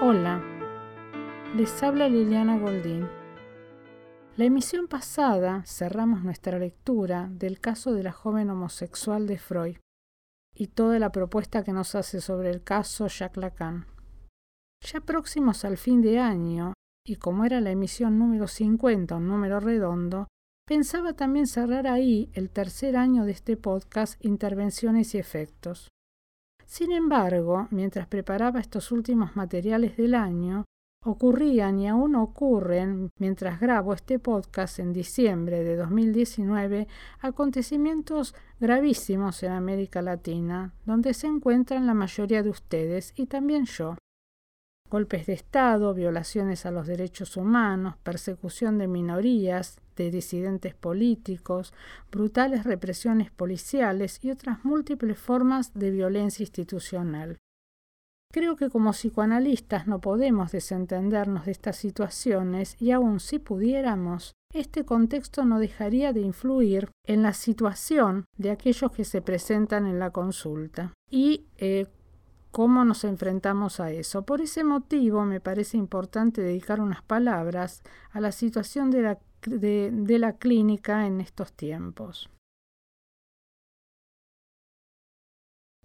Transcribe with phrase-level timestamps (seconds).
[0.00, 0.40] Hola,
[1.56, 3.08] les habla Liliana Goldín.
[4.36, 9.78] La emisión pasada cerramos nuestra lectura del caso de la joven homosexual de Freud
[10.54, 13.86] y toda la propuesta que nos hace sobre el caso Jacques Lacan.
[14.86, 19.58] Ya próximos al fin de año, y como era la emisión número 50, un número
[19.58, 20.28] redondo,
[20.64, 25.88] pensaba también cerrar ahí el tercer año de este podcast Intervenciones y Efectos.
[26.68, 30.66] Sin embargo, mientras preparaba estos últimos materiales del año,
[31.02, 36.86] ocurrían y aún ocurren, mientras grabo este podcast en diciembre de 2019,
[37.20, 43.96] acontecimientos gravísimos en América Latina, donde se encuentran la mayoría de ustedes y también yo.
[44.90, 51.72] Golpes de Estado, violaciones a los derechos humanos, persecución de minorías, de disidentes políticos,
[52.10, 57.38] brutales represiones policiales y otras múltiples formas de violencia institucional.
[58.30, 64.84] Creo que como psicoanalistas no podemos desentendernos de estas situaciones y aun si pudiéramos, este
[64.84, 70.10] contexto no dejaría de influir en la situación de aquellos que se presentan en la
[70.10, 70.92] consulta.
[71.10, 71.86] Y eh,
[72.50, 74.22] cómo nos enfrentamos a eso.
[74.22, 80.18] Por ese motivo me parece importante dedicar unas palabras a la situación de la, de,
[80.18, 82.30] la clínica en estos tiempos.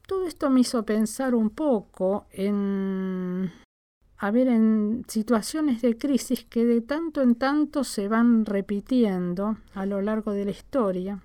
[0.06, 3.52] Todo esto me hizo pensar un poco en
[4.18, 10.02] a en situaciones de crisis que de tanto en tanto se van repitiendo a lo
[10.02, 11.22] largo de la historia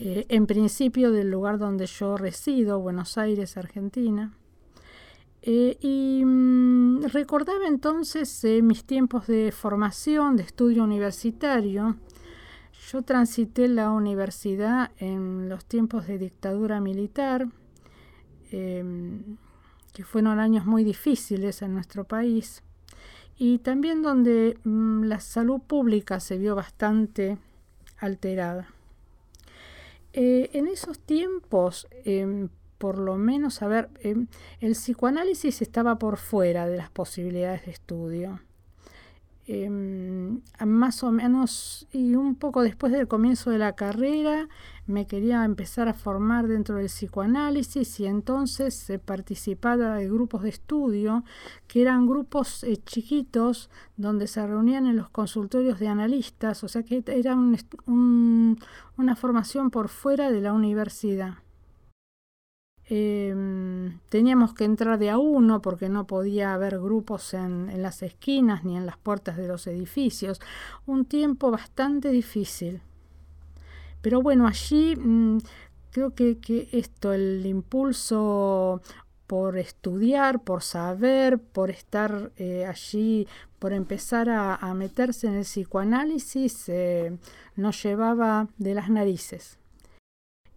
[0.00, 4.32] eh, en principio del lugar donde yo resido, Buenos Aires, Argentina.
[5.50, 11.96] Eh, y mm, recordaba entonces eh, mis tiempos de formación, de estudio universitario.
[12.90, 17.48] Yo transité la universidad en los tiempos de dictadura militar,
[18.50, 19.38] em,
[19.94, 22.62] que fueron años muy difíciles en nuestro país,
[23.38, 27.38] y también donde mm, la salud pública se vio bastante
[27.96, 28.68] alterada.
[30.12, 34.28] Eh, en esos tiempos, em, por lo menos, a ver, em,
[34.60, 38.40] el psicoanálisis estaba por fuera de las posibilidades de estudio.
[39.50, 44.46] Em, más o menos, y un poco después del comienzo de la carrera,
[44.86, 50.50] me quería empezar a formar dentro del psicoanálisis y entonces se participaba de grupos de
[50.50, 51.24] estudio,
[51.66, 56.82] que eran grupos eh, chiquitos donde se reunían en los consultorios de analistas, o sea
[56.82, 61.38] que era una formación por fuera de la universidad.
[62.90, 68.64] Em, teníamos que entrar de a uno porque no podía haber grupos en, las esquinas
[68.64, 70.40] ni en las puertas de los edificios.
[70.86, 72.80] Un tiempo bastante difícil.
[74.00, 75.38] Pero bueno, allí mm,
[75.90, 78.80] creo que, que, esto, el impulso
[79.26, 83.28] por estudiar, por saber, por estar eh, allí,
[83.58, 87.18] por empezar a, a, meterse en el psicoanálisis, eh,
[87.56, 89.57] nos llevaba de las narices.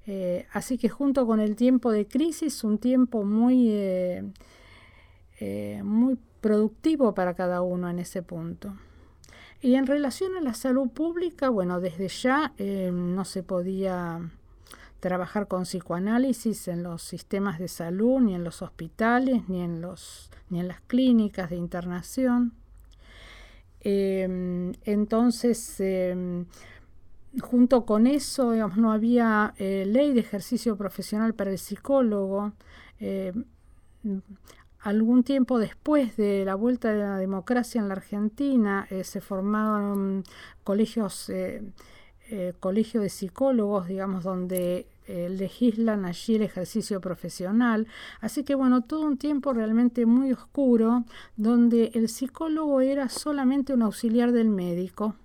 [0.07, 4.23] Eh, así que junto con el tiempo de crisis, un tiempo muy, eh,
[5.39, 8.75] eh, muy productivo para cada uno en ese punto.
[9.61, 14.19] Y en relación a la salud pública, bueno, desde ya no se podía
[14.99, 20.31] trabajar con psicoanálisis en los sistemas de salud, ni en los hospitales, ni en, los,
[20.49, 22.53] ni en las clínicas de internación.
[23.83, 25.79] entonces,
[27.39, 32.53] junto con eso, no había eh, ley de ejercicio profesional para el psicólogo.
[32.99, 33.33] Eh,
[34.79, 40.23] algún tiempo después de la vuelta de la democracia en la Argentina, eh, se formaron
[40.63, 41.31] colegios,
[42.59, 47.87] colegios de psicólogos, digamos, donde legislan allí el ejercicio profesional.
[48.21, 51.03] Así que bueno, todo un tiempo realmente muy oscuro,
[51.35, 55.15] donde el psicólogo era solamente un auxiliar del médico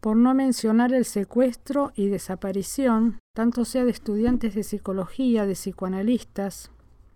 [0.00, 6.70] por no mencionar el secuestro y desaparición, tanto sea de estudiantes de psicología, de psicoanalistas,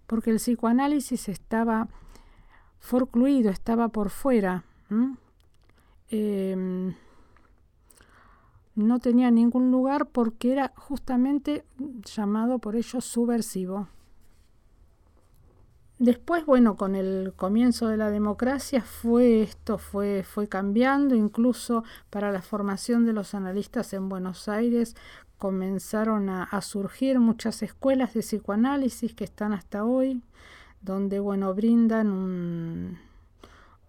[0.07, 1.89] porque el psicoanálisis estaba
[2.79, 4.65] forcluido, estaba por fuera.
[6.11, 6.95] Em,
[8.75, 11.65] no tenía ningún lugar porque era justamente
[12.15, 13.89] llamado por ellos subversivo.
[15.99, 22.33] Después, bueno, con el comienzo de la democracia fue esto fue fue cambiando, incluso para
[22.33, 24.97] la formación de los analistas en Buenos Aires
[25.39, 30.23] comenzaron a, surgir muchas escuelas de psicoanálisis que están hasta hoy,
[30.81, 32.99] donde bueno brindan un,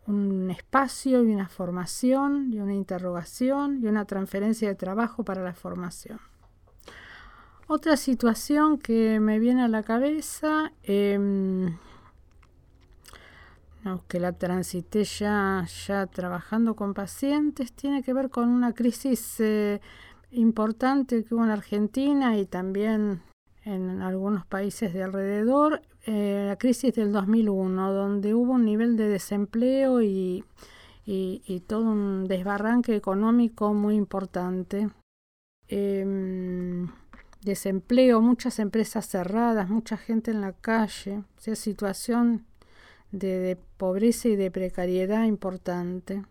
[0.06, 5.54] un espacio y una formación y una interrogación y una transferencia de trabajo para la
[5.54, 6.20] formación.
[7.68, 11.70] Otra situación que me viene a la cabeza eh,
[14.08, 19.80] que la transité ya, ya trabajando con pacientes, tiene que ver con una crisis eh,
[20.32, 23.22] importante que hubo en Argentina y también
[23.64, 29.08] en algunos países de alrededor, eh, la crisis del 2001, donde hubo un nivel de
[29.08, 30.44] desempleo y,
[31.06, 34.90] y, todo un desbarranque económico muy importante.
[35.68, 36.88] Em,
[37.42, 42.46] desempleo, muchas empresas cerradas, mucha gente en la calle, o sea, situación
[43.16, 46.24] de, pobreza y de precariedad importante.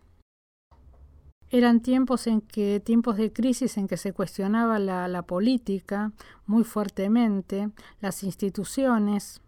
[1.49, 6.11] Eran tiempos en que, tiempos de crisis en que se cuestionaba la, política
[6.45, 7.69] muy fuertemente,
[8.01, 9.41] las instituciones,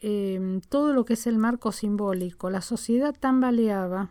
[0.00, 2.50] em, todo lo que es el marco simbólico.
[2.50, 4.10] La sociedad tambaleaba.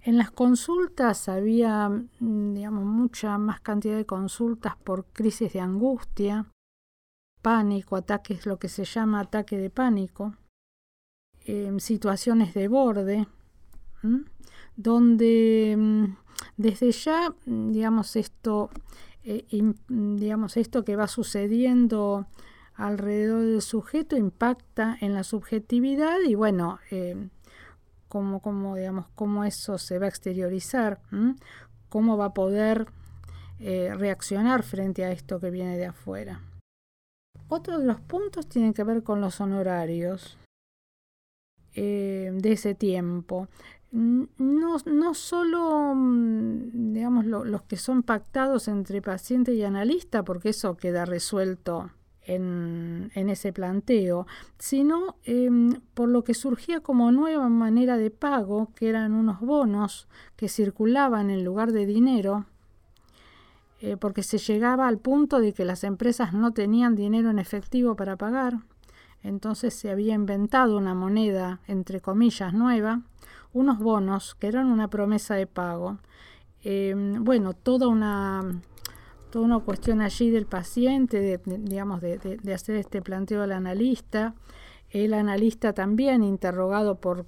[0.00, 6.46] En las consultas había, mm, digamos, mucha más cantidad de consultas por crisis de angustia,
[7.48, 10.34] pánico, ataques, lo que se llama ataque de pánico,
[11.46, 13.26] em, situaciones de borde,
[14.76, 16.04] donde mm,
[16.58, 18.68] desde ya, mm, digamos, esto,
[19.24, 19.46] eh,
[19.88, 22.26] digamos, esto que va sucediendo
[22.74, 27.30] alrededor del sujeto impacta en la subjetividad y bueno, eh,
[28.08, 31.00] cómo, cómo, digamos, cómo eso se va a exteriorizar,
[31.88, 32.88] cómo va a poder
[33.58, 36.42] eh, reaccionar frente a esto que viene de afuera.
[37.48, 40.38] Otro de los puntos tiene que ver con los honorarios
[41.74, 43.48] eh, de ese tiempo.
[43.90, 50.76] No, no solo, mm, digamos, los que son pactados entre paciente y analista, porque eso
[50.76, 51.90] queda resuelto
[52.28, 54.26] en, ese planteo,
[54.58, 60.08] sino em, por lo que surgía como nueva manera de pago, que eran unos bonos
[60.36, 62.44] que circulaban en lugar de dinero,
[63.80, 67.94] eh, porque se llegaba al punto de que las empresas no tenían dinero en efectivo
[67.94, 68.58] para pagar.
[69.22, 73.02] Entonces se había inventado una moneda, entre comillas, nueva,
[73.52, 75.98] unos bonos que eran una promesa de pago.
[76.62, 78.60] Em, bueno, toda una,
[79.30, 84.34] toda una cuestión allí del paciente, de, digamos, de, de, hacer este planteo al analista.
[84.90, 87.26] El analista también interrogado por,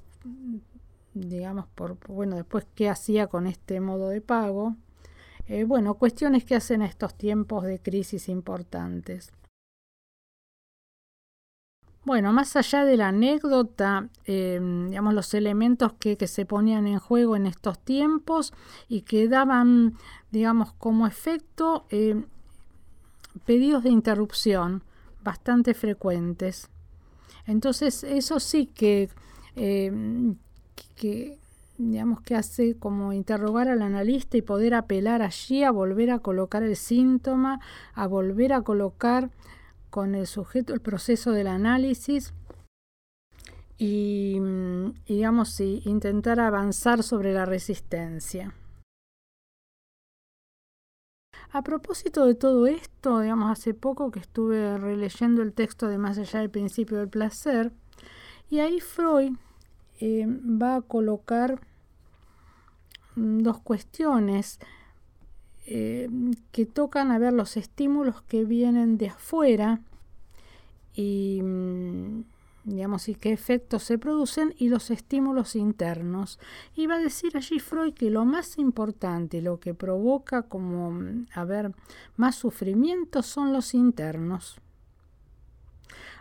[1.15, 4.77] digamos, por, bueno, después qué hacía con este modo de pago.
[5.53, 9.33] Eh, bueno, cuestiones que hacen estos tiempos de crisis importantes.
[12.05, 17.35] Bueno, más allá de la anécdota, em, digamos, los elementos que, se ponían en juego
[17.35, 18.53] en estos tiempos
[18.89, 19.97] y que daban,
[20.31, 22.27] digamos, como efecto em,
[23.45, 24.85] pedidos de interrupción
[25.25, 26.71] bastante frecuentes.
[27.45, 29.11] Entonces, eso sí que,
[29.57, 30.37] em,
[30.95, 31.41] que,
[31.81, 36.63] digamos, que hace como interrogar al analista y poder apelar allí a volver a colocar
[36.63, 37.61] el síntoma,
[37.95, 39.31] a volver a colocar
[39.89, 42.35] con el sujeto el proceso del análisis
[43.79, 44.39] y,
[45.07, 48.55] digamos, intentar avanzar sobre la resistencia.
[51.53, 56.19] A propósito de todo esto, digamos, hace poco que estuve releyendo el texto de Más
[56.19, 57.73] allá del principio del placer,
[58.51, 59.33] y ahí Freud
[59.99, 61.61] eh, va a colocar
[63.17, 64.59] dos cuestiones
[65.67, 66.09] eh,
[66.53, 69.81] que tocan a ver los estímulos que vienen de afuera
[70.95, 72.25] y mm,
[72.65, 76.39] digamos y qué efectos se producen y los estímulos internos.
[76.75, 81.29] Y va a decir allí Freud que lo más importante, lo que provoca como mm,
[81.35, 81.73] a ver
[82.17, 84.61] más sufrimiento son los internos.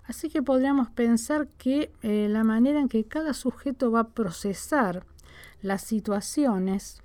[0.05, 5.05] Así que podríamos pensar que eh, la manera en que cada sujeto va a procesar
[5.62, 7.01] las situaciones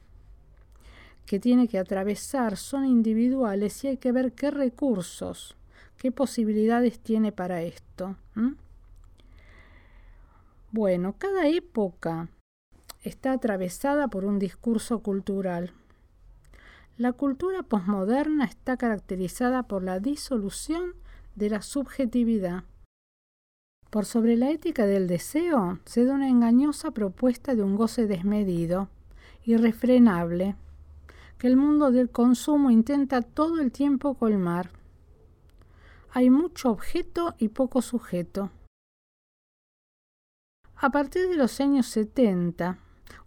[1.27, 5.57] que tiene que atravesar son individuales y hay que ver qué recursos,
[5.97, 8.17] qué posibilidades tiene para esto.
[10.71, 12.29] Bueno, cada época
[13.03, 15.73] está atravesada por un discurso cultural.
[16.97, 20.95] La cultura posmoderna está caracterizada por la disolución
[21.35, 22.65] de la subjetividad.
[23.95, 28.89] Por sobre la ética del deseo se da una engañosa propuesta de un goce desmedido,
[29.45, 30.57] irrefrenable,
[31.39, 34.71] que el mundo del consumo intenta todo el tiempo colmar.
[36.11, 38.51] Hay mucho objeto y poco sujeto.
[40.75, 42.79] A partir de los años 70,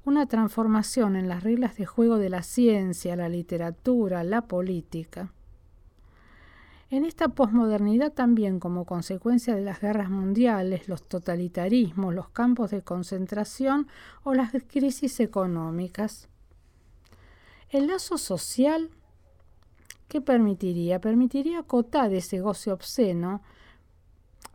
[0.04, 5.32] una transformación en las reglas de juego de la ciencia, la literatura, la política.
[6.90, 12.82] En esta posmodernidad también como consecuencia de las guerras mundiales, los totalitarismos, los campos de
[12.82, 13.88] concentración
[14.24, 16.30] o las crisis económicas,
[17.70, 18.90] el lazo social,
[20.08, 21.02] ¿qué permitiría?
[21.02, 23.42] Permitiría acotar ese goce obsceno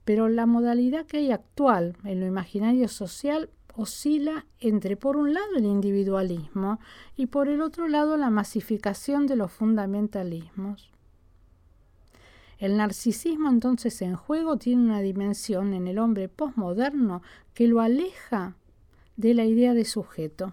[0.05, 5.57] pero la modalidad que hay actual en lo imaginario social oscila entre, por un lado,
[5.57, 6.79] el individualismo
[7.17, 10.91] y por el otro lado, la masificación de los fundamentalismos.
[12.63, 17.21] El narcisismo entonces en juego tiene una dimensión en el hombre posmoderno
[17.55, 18.55] que lo aleja
[19.17, 20.53] de la idea de sujeto.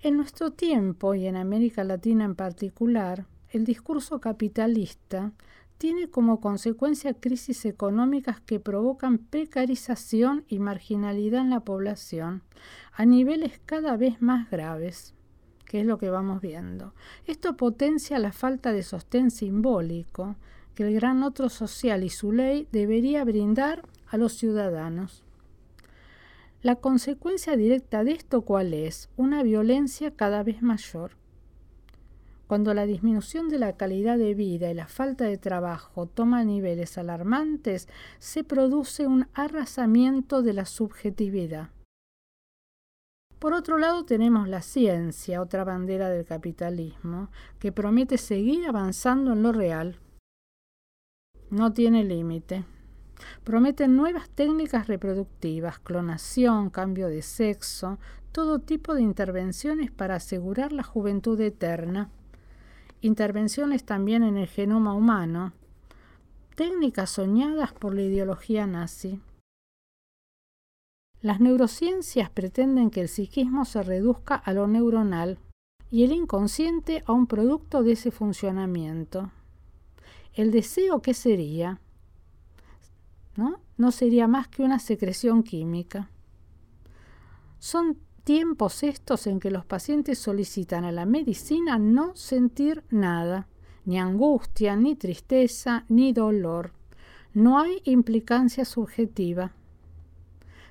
[0.00, 5.30] En nuestro tiempo y en América Latina en particular, el discurso capitalista
[5.78, 12.42] tiene como consecuencia crisis económicas que provocan precarización y marginalidad en la población
[12.92, 15.14] a niveles cada vez más graves,
[15.68, 16.94] que es lo que vamos viendo.
[17.26, 20.36] Esto potencia la falta de sostén simbólico
[20.74, 25.22] que el gran otro social y su ley debería brindar a los ciudadanos.
[26.62, 29.10] La consecuencia directa de esto cuál es?
[29.16, 31.12] Una violencia cada vez mayor.
[32.46, 36.96] Cuando la disminución de la calidad de vida y la falta de trabajo toma niveles
[36.96, 41.68] alarmantes, se produce un arrasamiento de la subjetividad.
[43.38, 47.30] Por otro lado tenemos la ciencia, otra bandera del capitalismo,
[47.60, 50.00] que promete seguir avanzando en lo real.
[51.50, 52.64] No tiene límite.
[53.44, 57.98] Prometen nuevas técnicas reproductivas, clonación, cambio de sexo,
[58.32, 62.10] todo tipo de intervenciones para asegurar la juventud eterna.
[63.00, 65.52] Intervenciones también en el genoma humano.
[66.56, 69.20] Técnicas soñadas por la ideología nazi.
[71.20, 75.38] Las neurociencias pretenden que el psiquismo se reduzca a lo neuronal
[75.90, 79.30] y el inconsciente a un producto de ese funcionamiento.
[80.34, 81.80] ¿El deseo qué sería?
[83.76, 83.92] ¿no?
[83.92, 86.10] sería más que una secreción química.
[87.58, 93.48] Son tiempos estos en que los pacientes solicitan a la medicina no sentir nada,
[93.84, 96.72] ni angustia, ni tristeza, ni dolor.
[97.32, 99.52] No hay implicancia subjetiva.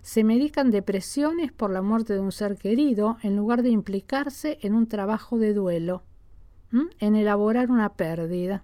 [0.08, 4.74] Se medican depresiones por la muerte de un ser querido en lugar de implicarse en
[4.74, 6.02] un trabajo de duelo,
[7.02, 8.64] en elaborar una pérdida.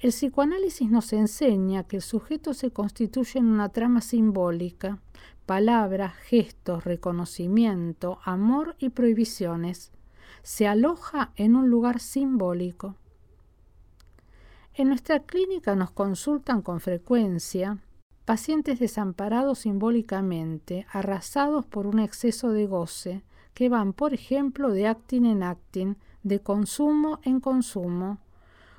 [0.00, 4.98] El psicoanálisis nos enseña que el sujeto se constituye en una trama simbólica,
[5.46, 9.92] palabras, gestos, reconocimiento, amor y prohibiciones.
[10.42, 12.96] Se aloja en un lugar simbólico.
[14.74, 17.78] En nuestra clínica nos consultan con frecuencia
[18.24, 25.26] pacientes desamparados simbólicamente, arrasados por un exceso de goce, que van, por ejemplo, de actin
[25.26, 28.18] en actin, de consumo en consumo,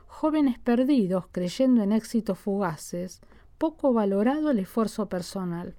[0.07, 3.21] jóvenes perdidos creyendo en éxitos fugaces,
[3.57, 5.75] poco valorado el esfuerzo personal.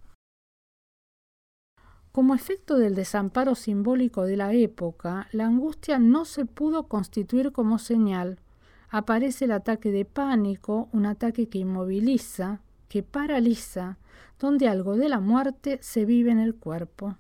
[2.12, 7.78] Como efecto del desamparo simbólico de la época, la angustia no se pudo constituir como
[7.78, 8.40] señal.
[8.88, 13.98] Aparece el ataque de pánico, un ataque que inmoviliza, que paraliza,
[14.38, 17.16] donde algo de la muerte se vive en el cuerpo.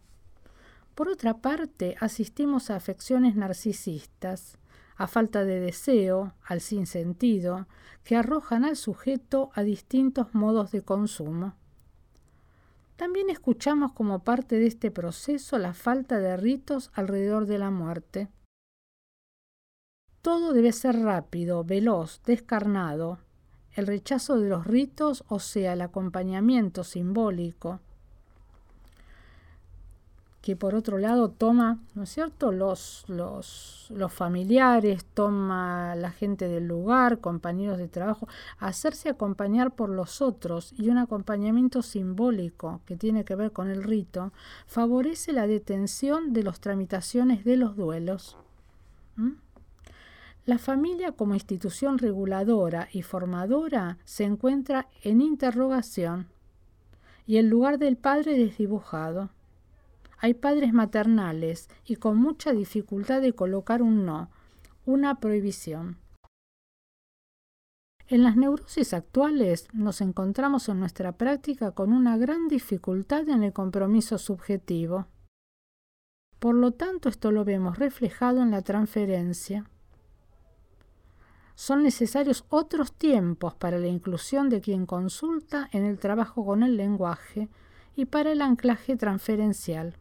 [0.94, 4.58] Por otra parte, asistimos a afecciones narcisistas,
[4.96, 7.66] a falta de deseo, al sinsentido,
[8.02, 11.54] que arrojan al sujeto a distintos modos de consumo.
[12.96, 18.28] También escuchamos como parte de este proceso la falta de ritos alrededor de la muerte.
[20.22, 23.18] Todo debe ser rápido, veloz, descarnado.
[23.76, 27.78] El rechazo de los ritos, o sea, el acompañamiento simbólico,
[30.40, 36.48] que por otro lado toma, ¿no es cierto?, los, los, los, familiares, toma la gente
[36.48, 38.28] del lugar, compañeros de trabajo,
[38.58, 43.82] hacerse acompañar por los otros y un acompañamiento simbólico que tiene que ver con el
[43.82, 44.32] rito,
[44.66, 48.38] favorece la detención de las tramitaciones de los duelos.
[50.46, 56.28] La familia como institución reguladora y formadora se encuentra en interrogación
[57.26, 59.30] y el lugar del padre desdibujado.
[60.18, 64.30] Hay padres maternales y con mucha dificultad de colocar un no,
[64.84, 65.98] una prohibición.
[68.06, 73.52] En las neurosis actuales nos encontramos en nuestra práctica con una gran dificultad en el
[73.52, 75.08] compromiso subjetivo.
[76.38, 79.68] Por lo tanto, esto lo vemos reflejado en la transferencia.
[81.56, 86.76] Son necesarios otros tiempos para la inclusión de quien consulta en el trabajo con el
[86.76, 87.48] lenguaje
[87.96, 89.96] y para el anclaje transferencial.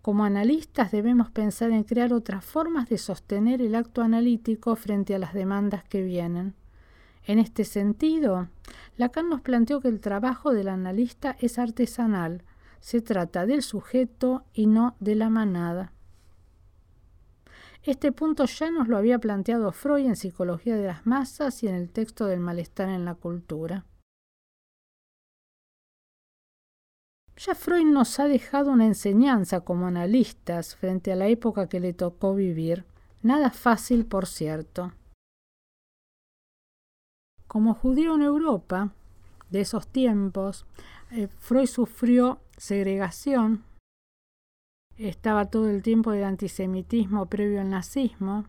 [0.00, 5.18] Como analistas debemos pensar en crear otras formas de sostener el acto analítico frente a
[5.18, 6.54] las demandas que vienen.
[7.26, 8.48] En este sentido,
[8.96, 12.42] Lacan nos planteó que el trabajo del analista es artesanal,
[12.80, 15.93] se trata del sujeto y no de la manada.
[17.84, 21.74] Este punto ya nos lo había planteado Freud en Psicología de las Masas y en
[21.74, 23.84] el texto del malestar en la cultura.
[27.36, 31.92] Ya Freud nos ha dejado una enseñanza como analistas frente a la época que le
[31.92, 32.86] tocó vivir,
[33.20, 34.94] nada fácil por cierto.
[37.46, 38.94] Como judío en Europa,
[39.50, 40.64] de esos tiempos,
[41.10, 43.62] eh, Freud sufrió segregación,
[44.98, 48.44] estaba todo el tiempo del antisemitismo previo al nazismo,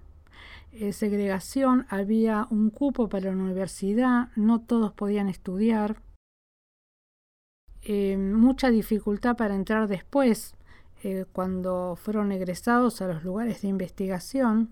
[0.71, 6.01] eh, segregación, había un cupo para la universidad, no todos podían estudiar,
[7.81, 10.55] eh, mucha dificultad para entrar después,
[11.03, 14.71] eh, cuando fueron egresados a los lugares de investigación.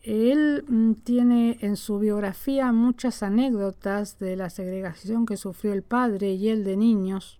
[0.00, 6.32] Él mm, tiene en su biografía muchas anécdotas de la segregación que sufrió el padre
[6.32, 7.39] y él de niños.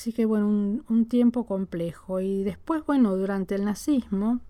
[0.00, 2.20] Así que bueno, un, tiempo complejo.
[2.20, 4.40] Y después, bueno, durante el nazismo,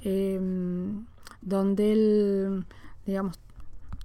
[0.00, 1.04] em,
[1.42, 2.64] donde él,
[3.04, 3.38] digamos,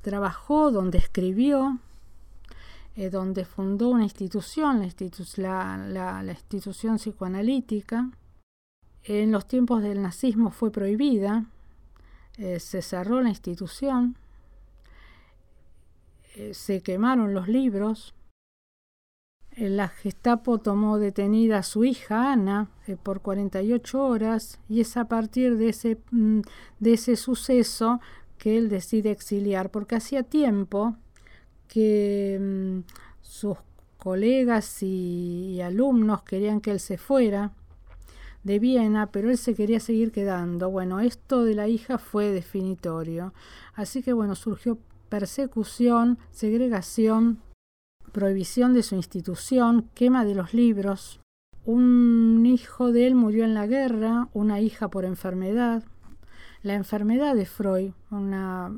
[0.02, 1.80] trabajó, donde escribió,
[2.98, 4.86] eh, donde fundó una institución,
[5.38, 5.78] la,
[6.22, 8.12] la, institución psicoanalítica.
[9.06, 11.46] En los tiempos del nazismo fue prohibida,
[12.38, 14.18] eh, se cerró la institución,
[16.36, 18.14] eh, se quemaron los libros.
[19.58, 22.70] La Gestapo tomó detenida a su hija Ana
[23.04, 26.42] por 48 horas y es a partir de ese, mm,
[26.80, 28.00] de ese suceso
[28.38, 30.96] que él decide exiliar, porque hacía tiempo
[31.68, 32.80] que mm,
[33.22, 33.58] sus
[33.98, 37.54] colegas y, alumnos querían que él se fuera
[38.44, 40.70] de Viena, pero él se quería seguir quedando.
[40.70, 43.34] Bueno, esto de la hija fue definitorio.
[43.76, 47.40] Así que bueno, surgió persecución, segregación,
[48.14, 51.20] prohibición de su institución, quema de los libros.
[51.66, 55.84] Un hijo de él murió en la guerra, una hija por enfermedad.
[56.62, 58.72] La enfermedad de Freud, una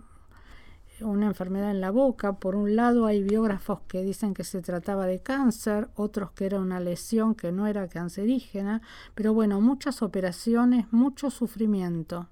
[1.02, 2.34] una enfermedad en la boca.
[2.40, 6.60] Por un lado hay biógrafos que dicen que se trataba de cáncer, otros que era
[6.60, 8.82] una lesión que no era cancerígena,
[9.14, 12.30] pero bueno, muchas operaciones, mucho sufrimiento.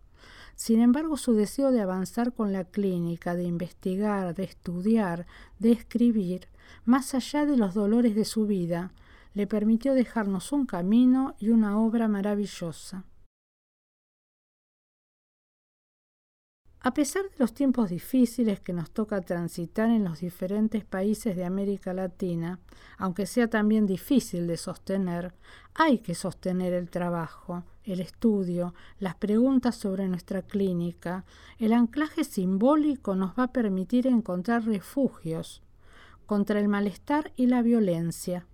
[0.64, 5.28] Sin embargo, su deseo de avanzar con la clínica, de investigar, de estudiar,
[5.60, 6.48] de escribir,
[6.86, 8.94] más allá de los dolores de su vida,
[9.34, 13.04] le permitió dejarnos un camino y una obra maravillosa.
[16.80, 21.44] A pesar de los tiempos difíciles que nos toca transitar en los diferentes países de
[21.44, 22.62] América Latina,
[22.98, 25.34] aunque sea también difícil de sostener,
[25.74, 31.26] hay que sostener el trabajo, el estudio, las preguntas sobre nuestra clínica.
[31.60, 35.62] El anclaje simbólico nos va a permitir encontrar refugios
[36.26, 38.48] contra el malestar y la violencia.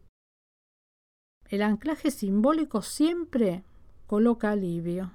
[1.50, 3.64] El anclaje simbólico siempre
[4.08, 5.12] coloca alivio.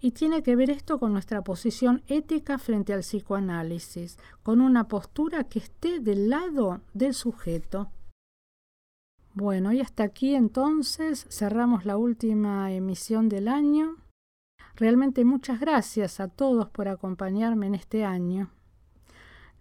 [0.00, 5.44] Y tiene que ver esto con nuestra posición ética frente al psicoanálisis, con una postura
[5.44, 7.90] que esté del lado del sujeto.
[9.40, 13.96] Bueno, y hasta aquí entonces cerramos la última emisión del año.
[14.76, 18.50] Realmente muchas gracias a todos por acompañarme en este año.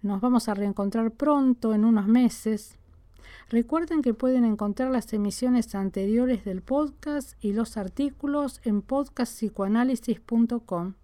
[0.02, 2.78] Nos vamos a reencontrar pronto, en unos meses.
[3.48, 10.96] Recuerden que pueden encontrar las emisiones anteriores del podcast y los artículos en podcastpsicoanálisis.com.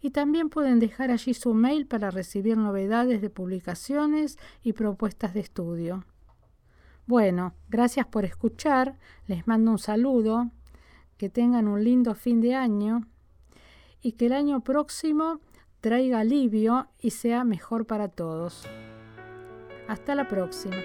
[0.00, 5.40] Y también pueden dejar allí su mail para recibir novedades de publicaciones y propuestas de
[5.40, 6.04] estudio.
[7.10, 8.96] Bueno, gracias por escuchar,
[9.26, 10.52] les mando un saludo,
[11.16, 13.00] que tengan un lindo fin de año
[14.00, 15.40] y que el año próximo
[15.80, 18.64] traiga alivio y sea mejor para todos.
[19.88, 20.76] Hasta la próxima.